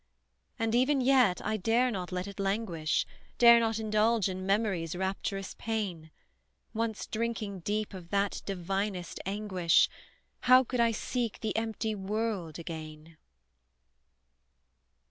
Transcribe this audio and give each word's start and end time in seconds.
And, 0.57 0.73
even 0.73 0.99
yet, 0.99 1.45
I 1.45 1.57
dare 1.57 1.91
not 1.91 2.11
let 2.11 2.25
it 2.25 2.39
languish, 2.39 3.05
Dare 3.37 3.59
not 3.59 3.77
indulge 3.77 4.29
in 4.29 4.47
memory's 4.47 4.95
rapturous 4.95 5.53
pain; 5.59 6.09
Once 6.73 7.05
drinking 7.05 7.59
deep 7.59 7.93
of 7.93 8.09
that 8.09 8.41
divinest 8.47 9.19
anguish, 9.27 9.89
How 10.39 10.63
could 10.63 10.79
I 10.79 10.91
seek 10.91 11.41
the 11.41 11.55
empty 11.55 11.93
world 11.93 12.57
again? 12.57 13.17